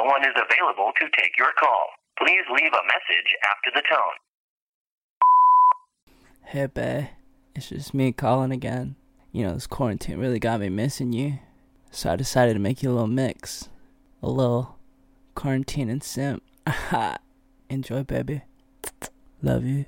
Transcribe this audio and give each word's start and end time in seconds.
No 0.00 0.06
one 0.06 0.22
is 0.22 0.34
available 0.34 0.92
to 0.98 1.06
take 1.20 1.36
your 1.36 1.52
call. 1.58 1.86
Please 2.18 2.42
leave 2.50 2.72
a 2.72 2.84
message 2.86 3.34
after 3.50 3.70
the 3.74 3.82
tone. 3.82 4.16
Hey, 6.44 6.66
babe. 6.66 7.08
It's 7.54 7.68
just 7.68 7.92
me 7.92 8.12
calling 8.12 8.50
again. 8.50 8.96
You 9.32 9.44
know, 9.44 9.54
this 9.54 9.66
quarantine 9.66 10.18
really 10.18 10.38
got 10.38 10.60
me 10.60 10.70
missing 10.70 11.12
you. 11.12 11.38
So 11.90 12.12
I 12.12 12.16
decided 12.16 12.54
to 12.54 12.60
make 12.60 12.82
you 12.82 12.90
a 12.90 12.92
little 12.92 13.08
mix. 13.08 13.68
A 14.22 14.30
little 14.30 14.78
quarantine 15.34 15.90
and 15.90 16.02
simp. 16.02 16.42
Enjoy, 17.68 18.02
baby. 18.02 18.42
Love 19.42 19.64
you. 19.64 19.84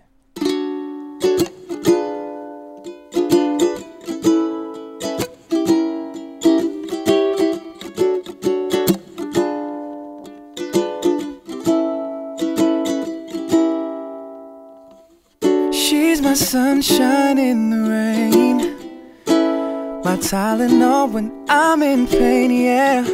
Sunshine 16.83 17.39
in 17.39 17.71
the 17.71 17.79
rain. 17.89 18.57
My 20.03 20.17
Tylenol 20.17 21.13
when 21.13 21.31
I'm 21.49 21.83
in 21.83 22.09
pain, 22.09 22.51
yeah. 22.51 23.07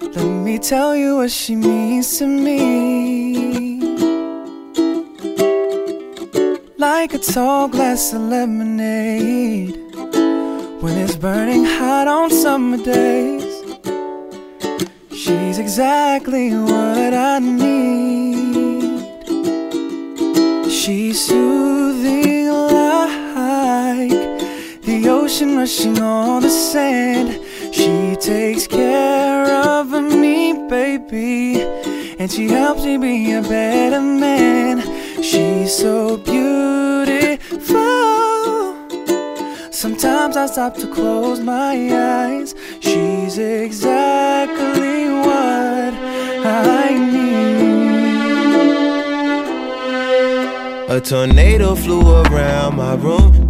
Let 0.00 0.26
me 0.26 0.58
tell 0.58 0.94
you 0.94 1.16
what 1.16 1.30
she 1.30 1.56
means 1.56 2.18
to 2.18 2.26
me. 2.26 3.80
Like 6.76 7.14
a 7.14 7.18
tall 7.18 7.68
glass 7.68 8.12
of 8.12 8.20
lemonade. 8.20 9.76
When 10.82 10.98
it's 10.98 11.16
burning 11.16 11.64
hot 11.64 12.06
on 12.06 12.30
summer 12.30 12.76
days. 12.76 13.62
She's 15.10 15.58
exactly 15.58 16.50
what 16.54 17.14
I 17.14 17.38
need. 17.38 18.82
She's 20.70 21.24
soothing 21.26 22.21
ocean 25.32 25.56
rushing 25.56 25.98
on 25.98 26.42
the 26.42 26.50
sand. 26.50 27.40
She 27.74 28.16
takes 28.16 28.66
care 28.66 29.46
of 29.64 29.90
me, 29.90 30.52
baby, 30.68 31.62
and 32.18 32.30
she 32.30 32.48
helps 32.48 32.84
me 32.84 32.98
be 32.98 33.32
a 33.32 33.40
better 33.40 34.02
man. 34.02 34.82
She's 35.22 35.74
so 35.74 36.18
beautiful. 36.18 37.78
Sometimes 39.70 40.36
I 40.36 40.44
stop 40.46 40.74
to 40.76 40.86
close 40.86 41.40
my 41.40 41.76
eyes. 41.94 42.54
She's 42.80 43.38
exactly 43.38 45.08
what 45.26 45.94
I 46.44 46.88
need. 47.14 47.30
A 50.90 51.00
tornado 51.00 51.74
flew 51.74 52.22
around 52.22 52.76
my 52.76 52.94
room 52.96 53.41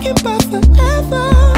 I've 0.00 0.22
about 0.22 0.42
forever. 0.44 1.57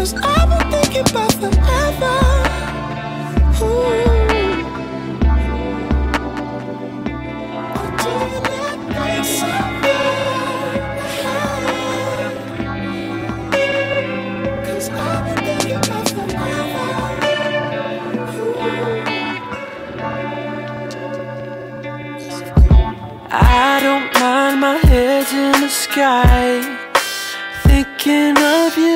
Cause 0.00 0.14
I've 0.14 0.48
been 0.48 0.70
thinking 0.72 1.06
about 1.10 1.30
forever. 1.34 2.16
I 23.30 23.80
don't 23.82 24.08
mind 24.18 24.60
my 24.62 24.80
in 24.80 25.60
the 25.60 25.68
sky. 25.68 26.78
Thinking 27.64 28.38
of 28.38 28.78
you, 28.78 28.89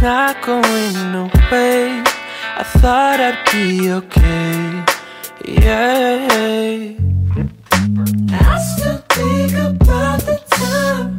Not 0.00 0.42
going 0.42 1.14
away. 1.14 2.04
I 2.56 2.62
thought 2.62 3.18
I'd 3.18 3.36
be 3.50 3.90
okay. 3.90 4.84
Yeah. 5.44 6.28
I 8.30 8.58
still 8.60 8.98
think 9.08 9.54
about 9.54 10.20
the 10.20 10.40
time. 10.50 11.18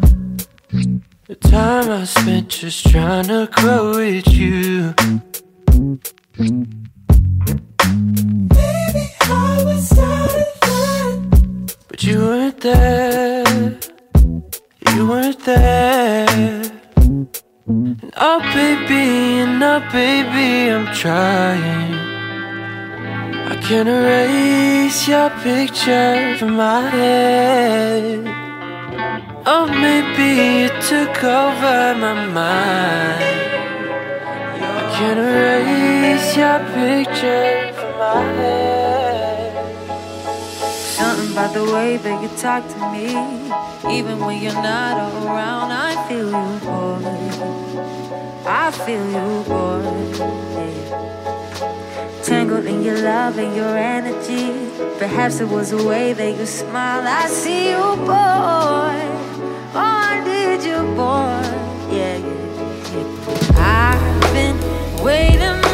The 1.28 1.36
time 1.36 1.90
I 1.90 2.06
spent 2.06 2.48
just 2.48 2.90
trying 2.90 3.28
to 3.28 3.50
grow 3.52 3.98
with 3.98 4.30
you. 4.30 4.94
Baby, 8.48 9.14
I 9.22 9.64
was 9.66 9.92
out 10.00 10.36
of 10.40 10.70
line. 10.70 11.68
But 11.90 12.02
you 12.04 12.20
weren't 12.20 12.62
there. 12.62 13.78
You 14.96 15.08
weren't 15.08 15.40
there. 15.44 16.79
Oh, 17.72 18.40
baby, 18.56 19.42
and 19.42 19.62
oh, 19.62 19.80
baby, 19.92 20.72
I'm 20.72 20.92
trying. 20.92 21.94
I 23.46 23.56
can't 23.62 23.88
erase 23.88 25.08
your 25.08 25.30
picture 25.44 26.36
from 26.40 26.56
my 26.56 26.90
head. 26.90 28.26
Oh, 29.46 29.68
maybe 29.68 30.64
you 30.64 30.70
took 30.82 31.24
over 31.24 31.94
my 31.94 32.26
mind. 32.26 33.24
I 34.58 34.90
can't 34.98 35.20
erase 35.20 36.38
your 36.38 36.60
picture 36.74 37.72
from 37.74 38.00
my 38.00 38.24
head. 38.42 39.54
Something 40.98 41.32
about 41.34 41.54
the 41.54 41.66
way 41.66 41.98
that 41.98 42.20
you 42.24 42.30
talk 42.30 42.68
to 42.68 42.80
me. 42.92 43.10
Even 43.96 44.18
when 44.26 44.42
you're 44.42 44.54
not 44.54 44.98
around, 45.24 45.72
I 45.72 46.08
feel 46.08 46.32
you, 46.32 46.60
boy. 46.66 47.29
I 48.52 48.72
feel 48.72 49.06
you, 49.06 49.44
boy. 49.44 49.84
Tangled 52.24 52.66
in 52.66 52.82
your 52.82 52.98
love 52.98 53.38
and 53.38 53.56
your 53.56 53.78
energy. 53.78 54.72
Perhaps 54.98 55.40
it 55.40 55.48
was 55.48 55.70
the 55.70 55.84
way 55.84 56.14
that 56.14 56.36
you 56.36 56.48
smiled. 56.48 57.06
I 57.06 57.28
see 57.28 57.70
you, 57.70 57.78
boy. 57.78 58.98
Oh, 59.76 60.02
I 60.10 60.24
need 60.26 60.64
you, 60.66 60.82
boy. 60.96 61.46
Yeah, 61.96 62.18
yeah, 62.18 62.96
yeah. 62.96 63.94
I've 63.94 64.34
been 64.34 65.04
waiting. 65.04 65.69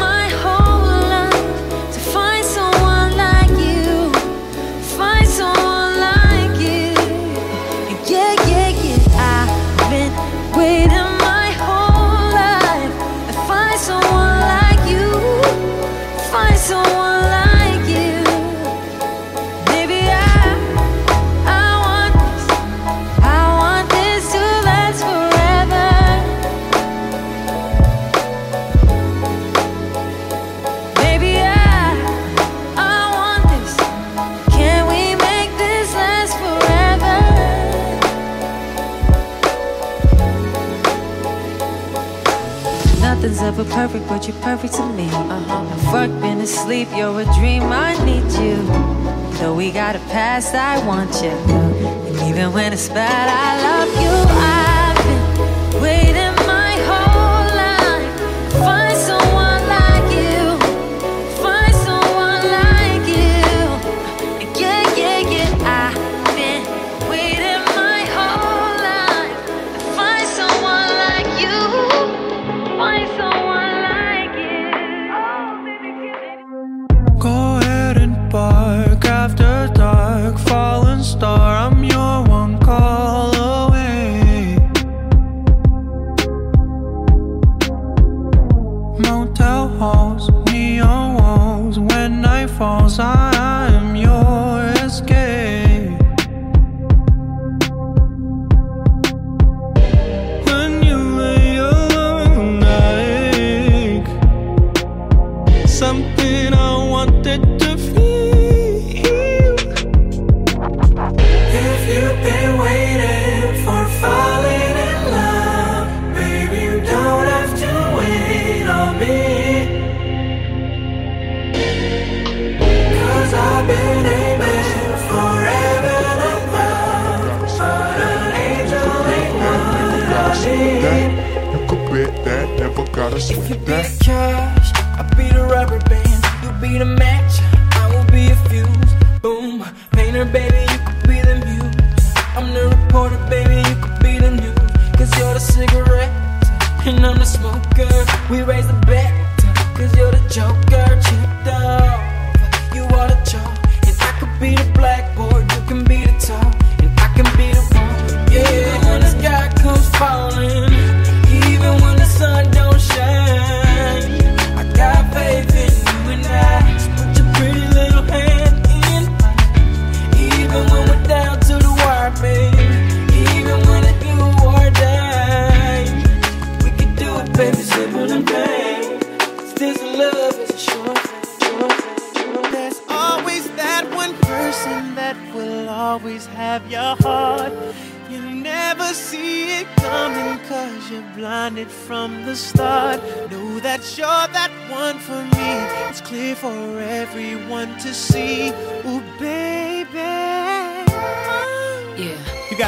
If 133.28 133.50
you 133.50 133.56
big 133.56 133.95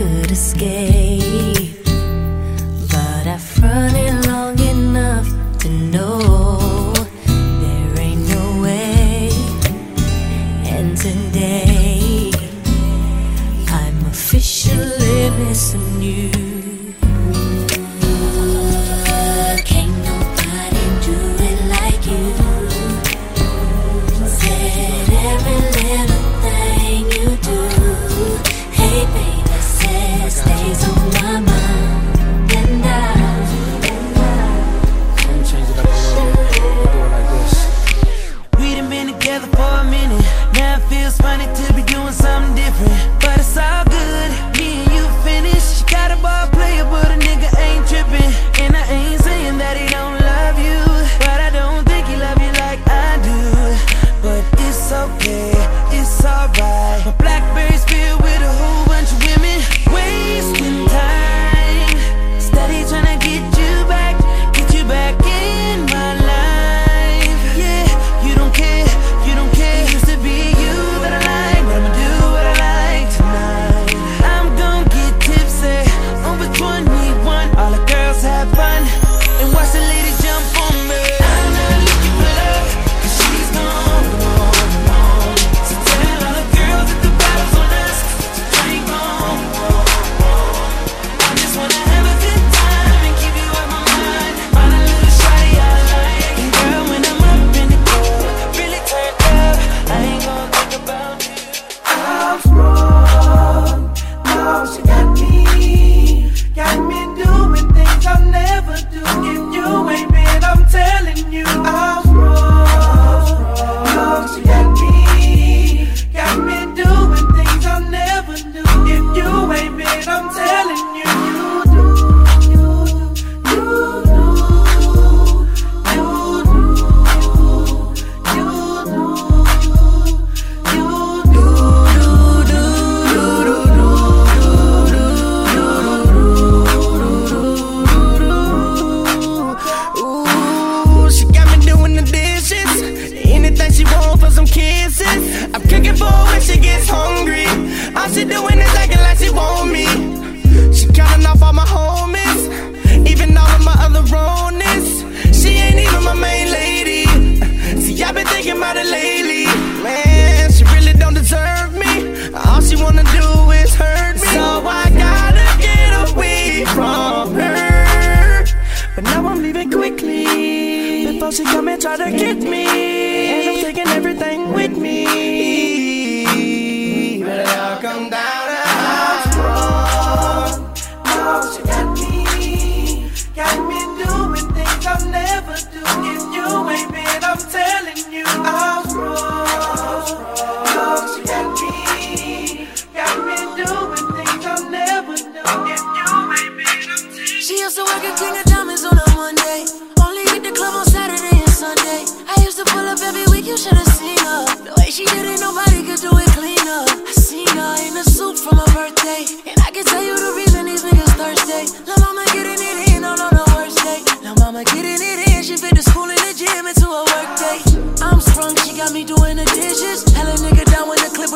could 0.00 0.30
escape. 0.30 1.59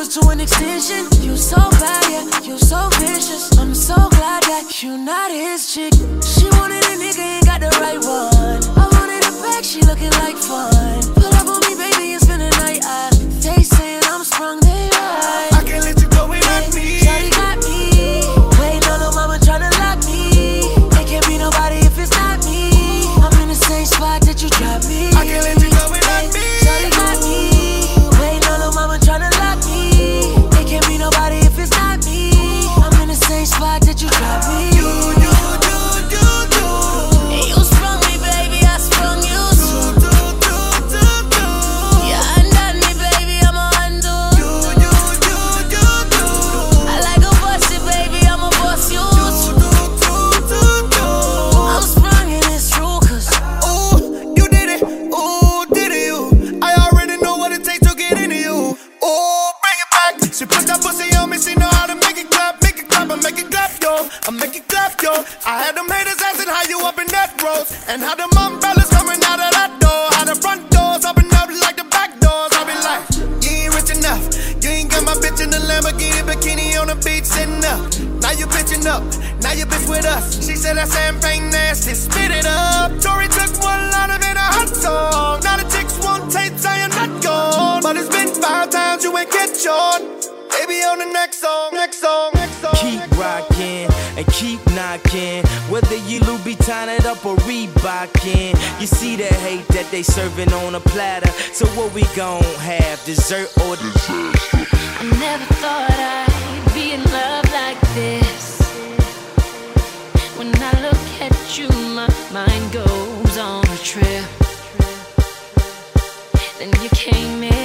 was 0.05 0.17
to 0.17 0.29
an 0.29 0.39
extension. 0.39 1.05
You 1.21 1.37
so 1.37 1.57
bad, 1.57 2.11
yeah, 2.11 2.47
you 2.47 2.57
so 2.57 2.89
vicious. 2.99 3.57
I'm 3.57 3.73
so 3.73 3.95
glad 3.95 4.43
that 4.43 4.83
you 4.83 4.97
not 4.97 5.31
his 5.31 5.73
chick. 5.73 5.93
She 6.23 6.45
wanted 6.57 6.83
a 6.83 6.95
nigga, 6.97 7.19
ain't 7.19 7.45
got 7.45 7.61
the 7.61 7.69
right 7.79 7.99
one. 7.99 8.61
I 8.77 8.87
wanted 8.93 9.23
a 9.25 9.31
back, 9.41 9.63
she 9.63 9.81
looking 9.81 10.11
like 10.11 10.37
fun. 10.37 11.14
Reebokin. 97.33 98.53
You 98.79 98.85
see 98.85 99.15
the 99.15 99.25
hate 99.25 99.67
that 99.69 99.89
they 99.89 100.03
serving 100.03 100.53
on 100.53 100.75
a 100.75 100.79
platter. 100.79 101.31
So 101.53 101.65
what 101.77 101.93
we 101.93 102.03
gon' 102.15 102.43
have, 102.59 103.03
dessert 103.03 103.49
or 103.63 103.75
dessert? 103.75 104.35
I 104.53 105.03
never 105.19 105.45
thought 105.55 105.89
I'd 105.91 106.73
be 106.73 106.93
in 106.93 107.03
love 107.03 107.45
like 107.51 107.81
this. 107.95 108.61
When 110.37 110.53
I 110.55 110.73
look 110.81 111.05
at 111.19 111.57
you, 111.57 111.69
my 111.95 112.07
mind 112.31 112.71
goes 112.71 113.37
on 113.37 113.65
a 113.65 113.77
trip. 113.77 114.25
Then 116.59 116.71
you 116.83 116.89
came 116.89 117.43
in 117.43 117.64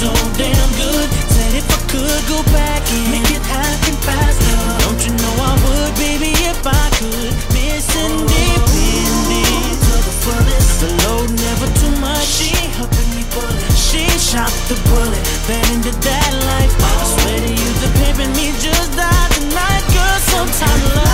so 0.00 0.08
damn 0.40 0.70
good. 0.80 1.08
Said 1.28 1.52
if 1.60 1.68
I 1.68 1.80
could 1.92 2.22
go 2.24 2.40
back 2.56 2.80
and 2.88 3.04
make 3.12 3.28
it 3.36 3.44
happen 3.44 3.94
faster. 4.00 4.56
Don't 4.80 5.00
you 5.04 5.12
know 5.20 5.34
I 5.44 5.52
would, 5.60 5.92
baby, 6.00 6.32
if 6.48 6.64
I 6.64 6.86
could. 6.96 7.32
Miss 7.52 7.84
independent 8.00 9.76
to 9.84 9.94
the 10.08 10.14
fullest. 10.24 10.72
The 10.80 10.88
load 11.04 11.28
never 11.36 11.68
too 11.76 11.92
much. 12.00 12.24
She 12.24 12.56
helping 12.80 13.10
me 13.12 13.28
bullet. 13.36 13.72
She 13.76 14.08
shot 14.16 14.52
the 14.72 14.76
bullet. 14.88 15.24
Fed 15.44 15.68
into 15.76 15.92
that 15.92 16.32
life. 16.48 16.72
I 16.80 17.04
swear 17.12 17.38
to 17.44 17.52
you, 17.52 17.70
the 17.84 17.90
pimping 18.00 18.32
me 18.40 18.56
just 18.56 18.96
died 18.96 19.30
tonight. 19.36 19.84
Girl, 19.92 20.18
sometimes 20.32 20.84
love. 20.96 21.09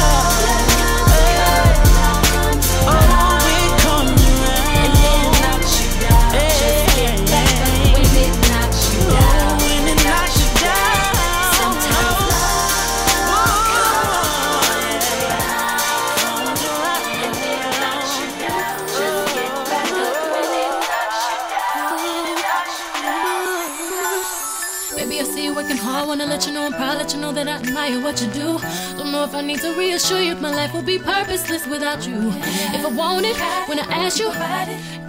That 27.37 27.49
I 27.49 27.57
admire 27.57 28.01
what 28.03 28.20
you 28.22 28.29
do. 28.29 28.59
Don't 28.96 29.12
know 29.12 29.22
if 29.22 29.35
I 29.35 29.42
need 29.42 29.61
to 29.61 29.72
reassure 29.77 30.20
you. 30.20 30.35
My 30.37 30.51
life 30.51 30.72
would 30.72 30.87
be 30.87 30.99
purposeless 30.99 31.66
without 31.66 32.07
you. 32.07 32.33
If 32.77 32.83
I 32.85 32.90
want 32.96 33.27
it, 33.27 33.37
when 33.68 33.79
I 33.79 33.87
ask 34.05 34.18
you, 34.18 34.33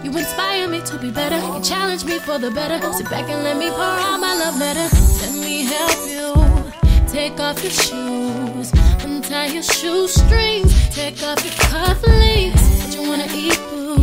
you 0.03 0.11
inspire 0.17 0.67
me 0.67 0.81
to 0.91 0.97
be 0.99 1.09
better. 1.09 1.37
You 1.37 1.61
challenge 1.61 2.03
me 2.03 2.19
for 2.19 2.37
the 2.37 2.51
better. 2.51 2.77
Sit 2.93 3.09
back 3.09 3.29
and 3.29 3.43
let 3.43 3.57
me 3.57 3.69
pour 3.69 3.79
out 4.07 4.19
my 4.19 4.35
love 4.35 4.59
letter. 4.59 4.87
Let 5.23 5.33
me 5.45 5.63
help 5.63 5.99
you. 6.15 6.27
Take 7.07 7.39
off 7.39 7.63
your 7.63 7.71
shoes. 7.71 8.73
Untie 9.05 9.47
your 9.55 9.63
shoestrings. 9.63 10.71
Take 10.93 11.23
off 11.23 11.39
your 11.45 11.55
cufflinks. 11.71 12.63
What 12.83 12.93
you 12.95 13.01
wanna 13.09 13.27
eat, 13.33 13.57
boo? 13.69 13.95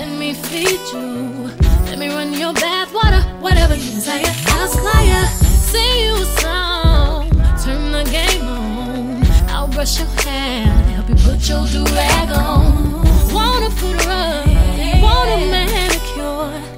Let 0.00 0.10
me 0.18 0.32
feed 0.32 0.80
you. 0.92 1.50
Let 1.88 1.98
me 1.98 2.08
run 2.08 2.32
your 2.32 2.54
bath 2.54 2.92
water, 2.94 3.22
whatever 3.44 3.74
you 3.74 3.90
desire. 3.92 4.24
I'll 4.56 4.68
supply 4.68 5.02
ya. 5.12 5.22
Sing 5.72 5.98
you 6.04 6.14
a 6.14 6.24
song, 6.40 6.81
turn 7.64 7.92
the 7.92 8.02
game 8.10 8.48
on. 8.48 9.22
I'll 9.48 9.68
brush 9.68 9.98
your 10.00 10.08
hair, 10.24 10.66
help 10.94 11.08
you 11.08 11.14
put 11.14 11.48
your 11.48 11.64
do 11.66 11.84
rag 11.94 12.30
on. 12.30 13.02
Wanna 13.32 13.70
put 13.70 14.02
her 14.02 14.10
up, 14.10 15.02
want 15.02 15.30
a 15.30 15.38
manicure. 15.50 16.71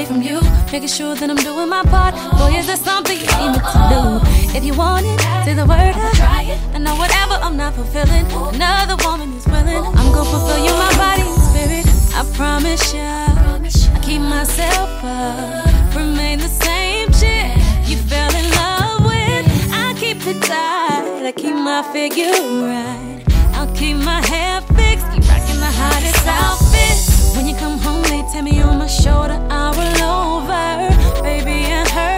Away 0.00 0.06
from 0.06 0.22
you. 0.22 0.40
Making 0.72 0.88
sure 0.88 1.14
that 1.14 1.28
I'm 1.30 1.36
doing 1.36 1.68
my 1.68 1.82
part. 1.82 2.14
Boy, 2.38 2.58
is 2.58 2.66
there 2.66 2.76
something 2.76 3.16
you 3.16 3.26
need 3.40 3.52
me 3.54 3.60
to 3.60 3.80
do? 3.92 4.02
If 4.56 4.64
you 4.64 4.74
want 4.74 5.06
it, 5.06 5.20
say 5.44 5.54
the 5.54 5.66
word. 5.66 5.94
I 5.94 6.12
try 6.14 6.42
it. 6.52 6.58
I 6.74 6.78
know 6.78 6.96
whatever 6.96 7.34
I'm 7.44 7.56
not 7.56 7.74
fulfilling, 7.74 8.26
another 8.54 8.96
woman 9.04 9.32
is 9.34 9.46
willing. 9.46 9.84
I'm 9.98 10.08
gonna 10.14 10.30
fulfill 10.30 10.60
you, 10.64 10.72
my 10.84 10.92
body 10.96 11.22
and 11.22 11.42
spirit. 11.50 11.86
I 12.18 12.22
promise 12.36 12.94
ya. 12.94 13.26
I 13.96 13.98
keep 14.02 14.22
myself 14.22 14.90
up, 15.04 15.94
remain 15.94 16.38
the 16.38 16.48
same 16.48 17.08
chick 17.20 17.56
you 17.88 17.96
fell 18.10 18.32
in 18.40 18.46
love 18.60 19.04
with. 19.10 19.44
I 19.72 19.94
keep 19.98 20.18
it 20.26 20.40
tight. 20.42 21.26
I 21.30 21.32
keep 21.32 21.54
my 21.54 21.82
figure 21.92 22.32
right. 22.70 23.22
I'll 23.54 23.72
keep 23.74 23.96
my 23.96 24.20
hair 24.26 24.60
fixed, 24.78 25.06
keep 25.12 25.24
rocking 25.28 25.60
the 25.60 25.72
hottest 25.80 26.26
outfits. 26.26 26.99
When 27.40 27.48
you 27.48 27.56
come 27.56 27.78
home 27.78 28.02
they 28.02 28.20
tell 28.30 28.42
me 28.42 28.60
on 28.60 28.76
my 28.76 28.86
shoulder, 28.86 29.40
I 29.48 29.70
will 29.70 30.02
over. 30.04 31.22
Baby, 31.22 31.72
it 31.72 31.88
hurts. 31.88 32.09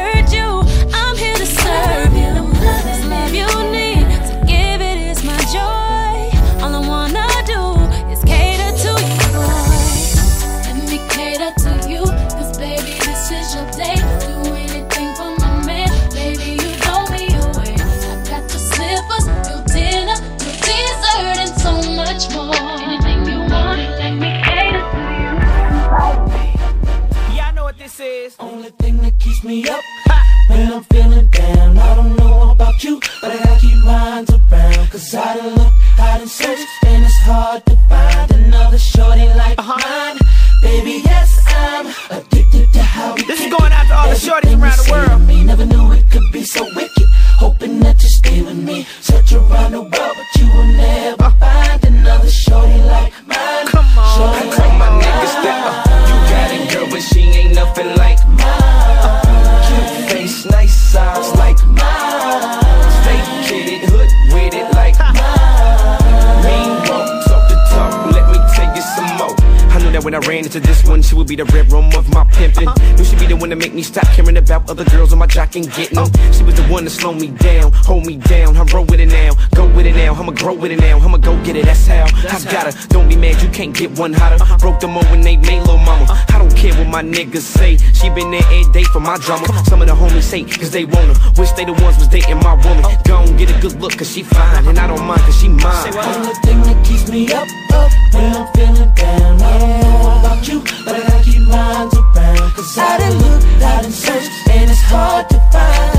Other 75.39 75.51
girls 75.51 75.53
on 75.53 75.53
my 75.53 75.53
jock 75.53 75.57
and 75.57 75.73
getting 75.73 75.97
them. 75.97 76.33
She 76.33 76.43
was 76.45 76.55
the 76.55 76.63
one 76.69 76.85
to 76.85 76.91
slow 76.91 77.13
me 77.13 77.29
down, 77.29 77.73
hold 77.73 78.07
me 78.07 78.17
down. 78.17 78.57
I'm 78.57 78.67
roll 78.67 78.85
with 78.85 79.01
it 79.01 79.07
now, 79.07 79.33
go 79.55 79.67
with 79.75 79.87
it 79.87 79.95
now. 79.95 80.15
I'ma 80.15 80.33
grow 80.33 80.55
with 80.55 80.71
it 80.71 80.81
now, 80.81 80.99
I'ma 80.99 81.19
go 81.19 81.37
get 81.45 81.57
it. 81.57 81.65
That's 81.65 81.87
how 81.87 82.05
I 82.05 82.39
gotta. 82.51 82.73
Don't 82.89 83.09
be 83.09 83.17
mad, 83.17 83.43
you 83.43 83.49
can't 83.51 83.75
get 83.75 83.99
one 83.99 84.13
hotter. 84.13 84.43
Uh-huh. 84.43 84.59
Broke 84.59 84.81
them 84.81 84.97
over 84.97 85.09
when 85.11 85.21
they 85.21 85.37
made 85.37 85.61
little 85.61 85.79
mama. 85.79 86.05
Uh-huh. 86.05 86.37
I 86.37 86.39
don't 86.39 86.57
care 86.57 86.75
what 86.75 86.89
my 86.89 87.03
niggas 87.03 87.43
say. 87.43 87.77
She 87.77 88.09
been 88.11 88.31
there 88.31 88.45
every 88.51 88.73
day 88.73 88.85
for 88.85 89.01
my 89.01 89.17
drama. 89.19 89.47
Some 89.65 89.83
of 89.83 89.89
the 89.89 89.95
homies 89.95 90.23
say, 90.23 90.45
cause 90.45 90.71
they 90.71 90.85
want 90.85 91.17
her. 91.17 91.33
Wish 91.37 91.53
they 91.53 91.65
the 91.65 91.73
ones 91.73 91.99
was 91.99 92.09
dating 92.09 92.39
my 92.39 92.55
woman. 92.55 92.85
Oh. 92.85 93.03
Gon' 93.05 93.37
get 93.37 93.51
a 93.51 93.61
good 93.61 93.81
look, 93.81 93.97
cause 93.97 94.11
she 94.11 94.23
fine. 94.23 94.67
And 94.67 94.79
I 94.79 94.87
don't 94.87 95.05
mind, 95.05 95.21
cause 95.23 95.39
she 95.41 95.49
mine. 95.49 95.95
Only 95.97 96.35
thing 96.45 96.61
that 96.63 96.85
keeps 96.85 97.09
me 97.11 97.33
up, 97.33 97.49
up 97.73 97.91
when 98.13 98.33
I'm 98.37 98.47
feeling 98.55 98.95
down. 98.95 99.41
I 99.41 99.59
don't 99.59 99.81
know 99.81 100.19
about 100.21 100.49
you, 100.49 100.61
but 100.85 100.95
I 100.97 101.01
gotta 101.01 101.25
keep 101.25 101.43
minds 101.49 101.95
around. 101.97 102.53
Cause 102.53 102.79
I 102.79 102.99
done 102.99 103.19
look, 103.19 103.43
I 103.63 103.83
done 103.83 103.93
search, 103.93 104.29
and 104.51 104.71
it's 104.71 104.81
hard 104.83 105.22
to 105.53 105.92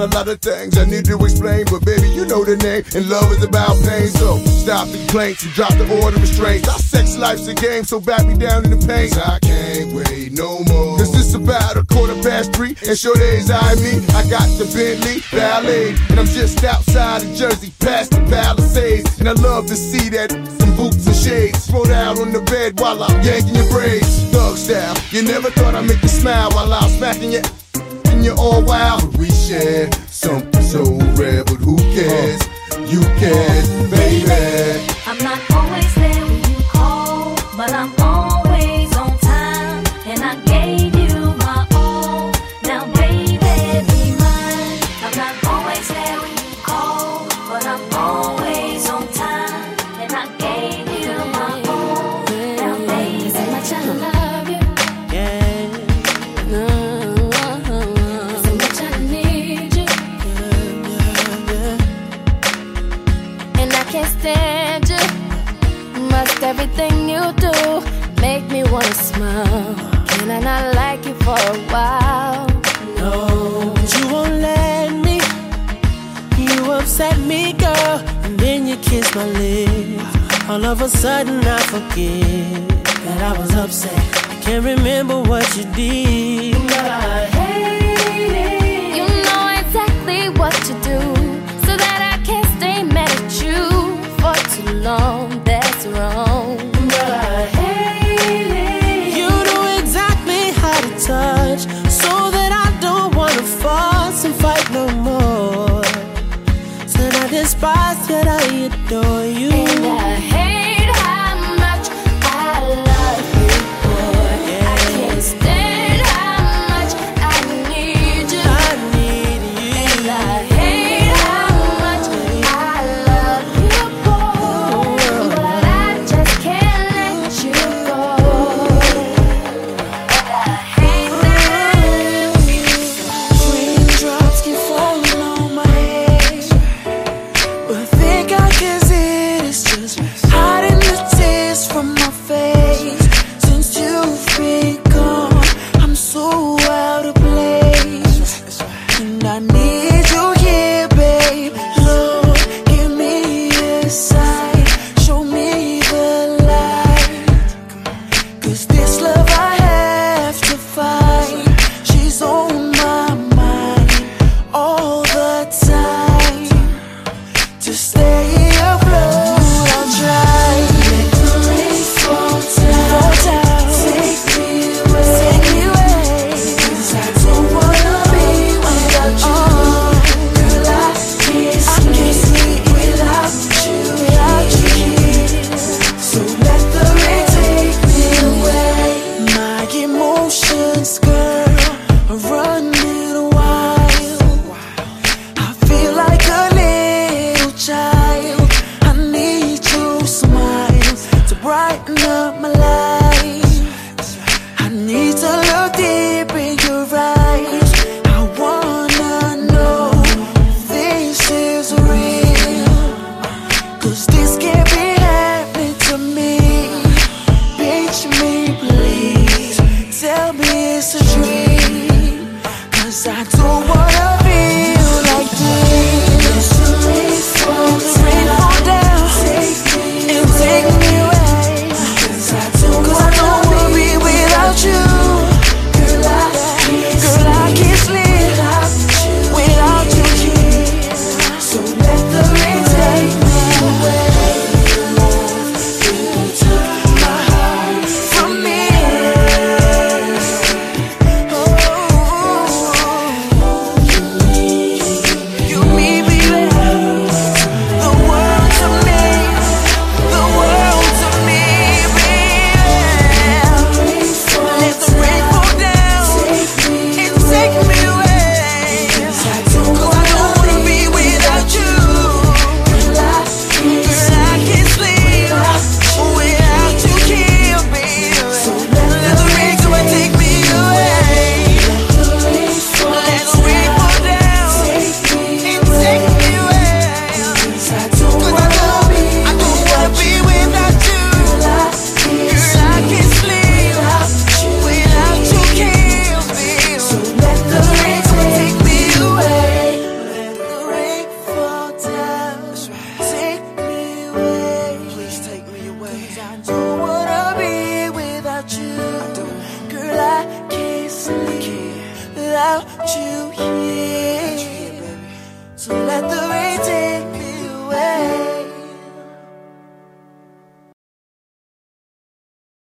a 0.00 0.06
lot 0.06 0.28
of 0.28 0.40
things 0.40 0.78
I 0.78 0.84
need 0.84 1.04
to 1.06 1.16
explain, 1.24 1.66
but 1.70 1.84
baby, 1.84 2.08
you 2.08 2.26
know 2.26 2.44
the 2.44 2.56
name. 2.56 2.82
And 2.94 3.08
love 3.08 3.30
is 3.32 3.42
about 3.42 3.76
pain. 3.84 4.08
So 4.08 4.38
stop 4.44 4.88
the 4.88 4.98
complaints 4.98 5.44
and 5.44 5.52
drop 5.52 5.72
the 5.74 5.86
order 6.02 6.16
of 6.16 6.22
restraints. 6.22 6.68
Our 6.68 6.78
sex 6.78 7.16
life's 7.16 7.46
a 7.46 7.54
game, 7.54 7.84
so 7.84 8.00
back 8.00 8.26
me 8.26 8.36
down 8.36 8.64
in 8.64 8.70
the 8.70 8.80
paint. 8.86 9.16
I 9.16 9.38
can't 9.40 9.92
wait 9.92 10.32
no 10.32 10.64
more. 10.70 10.98
Cause 10.98 11.14
it's 11.14 11.34
about 11.34 11.76
a 11.76 11.84
quarter 11.84 12.14
past 12.22 12.54
three, 12.54 12.76
and 12.86 12.96
sure 12.96 13.14
days 13.16 13.50
I 13.50 13.74
me. 13.76 14.00
I 14.14 14.22
got 14.28 14.48
the 14.58 14.66
Bentley 14.72 15.22
Ballet, 15.30 15.94
and 16.10 16.18
I'm 16.18 16.26
just 16.26 16.62
outside 16.64 17.22
of 17.22 17.34
Jersey, 17.34 17.72
past 17.80 18.12
the 18.12 18.20
Palisades. 18.30 19.20
And 19.20 19.28
I 19.28 19.32
love 19.32 19.66
to 19.66 19.76
see 19.76 20.08
that 20.10 20.30
some 20.30 20.76
boots 20.76 21.06
and 21.06 21.16
shades. 21.16 21.66
Throw 21.66 21.84
down 21.84 22.18
on 22.18 22.32
the 22.32 22.40
bed 22.40 22.80
while 22.80 23.02
I'm 23.02 23.22
yanking 23.22 23.54
your 23.54 23.68
braids. 23.70 24.24
Thug 24.30 24.56
style, 24.56 24.96
you 25.10 25.22
never 25.22 25.50
thought 25.50 25.74
I'd 25.74 25.86
make 25.86 26.02
you 26.02 26.08
smile 26.08 26.50
while 26.52 26.72
I'm 26.72 26.90
smacking 26.90 27.32
you. 28.24 28.34
All 28.38 28.62
wild, 28.62 29.16
we 29.18 29.30
share 29.30 29.90
something 30.08 30.62
so 30.62 30.82
rare. 31.14 31.44
But 31.44 31.60
who 31.66 31.76
cares? 31.94 32.40
You 32.90 33.00
cares, 33.20 33.68
baby. 33.90 34.86
I'm 35.06 35.18
not 35.18 35.40
always 35.52 35.94
there 35.94 36.24
when 36.24 36.42
you 36.50 36.62
call, 36.72 37.34
but 37.56 37.72
I'm 37.72 37.92